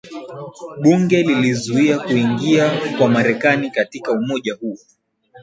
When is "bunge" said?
0.83-1.21